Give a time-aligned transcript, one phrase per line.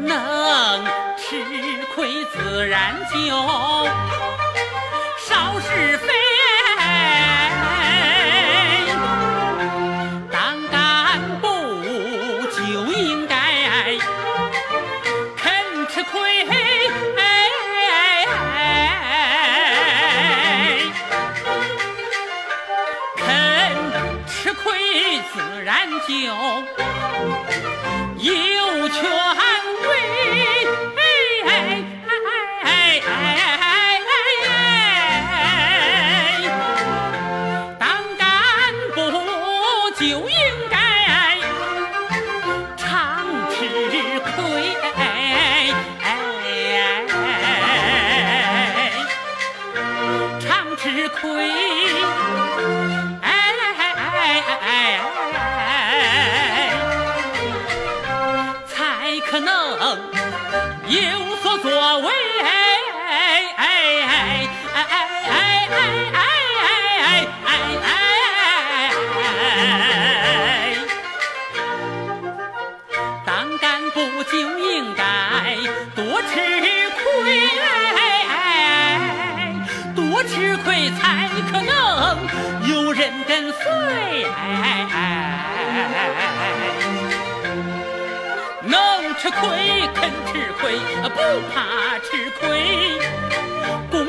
[0.00, 0.84] 能
[1.16, 1.36] 吃
[1.94, 3.28] 亏自然就
[5.18, 6.19] 少是非。
[26.10, 26.26] 就
[28.26, 29.00] 有权
[29.86, 29.88] 威。
[37.78, 37.88] 当
[38.18, 38.28] 干
[38.92, 38.98] 部
[39.96, 40.26] 就应
[40.68, 40.74] 该
[42.76, 43.58] 常吃
[44.34, 44.34] 亏。
[50.40, 51.20] 常吃亏。
[60.88, 61.68] 有所作
[62.00, 62.06] 为。
[62.42, 62.46] 哎
[63.56, 65.38] 哎哎哎哎哎哎
[66.12, 66.18] 哎
[67.44, 67.48] 哎哎
[69.26, 69.44] 哎
[73.26, 75.02] 当干部就应该
[75.94, 76.30] 多吃
[76.96, 77.04] 亏，
[79.94, 81.70] 多吃亏才可能
[82.66, 83.60] 有人跟随。
[89.20, 91.20] 吃亏，肯吃亏，不
[91.52, 92.98] 怕吃亏，
[93.90, 94.08] 工作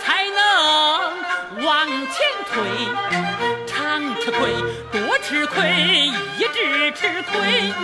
[0.00, 2.14] 才能往前
[2.46, 2.54] 推。
[3.66, 4.54] 常吃亏，
[4.92, 7.74] 多吃亏，一直吃亏，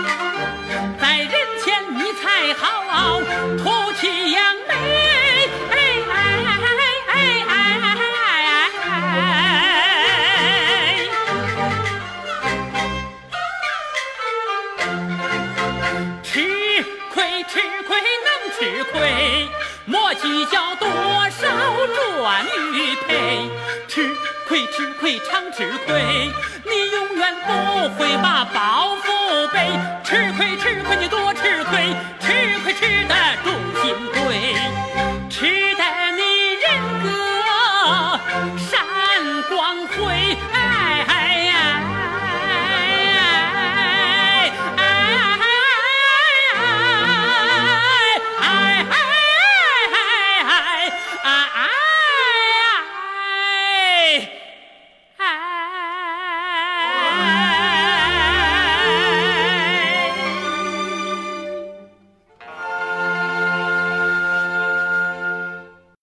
[1.01, 1.33] 在人
[1.65, 3.21] 前你才好
[3.59, 3.84] 脱
[18.95, 19.49] 亏，
[19.85, 21.49] 莫计较多少
[21.95, 23.51] 赚与赔。
[23.89, 24.09] 吃
[24.49, 26.33] 亏吃亏常吃亏，
[26.65, 29.69] 你永远不会把包袱背。
[30.05, 31.24] 吃亏吃亏你多。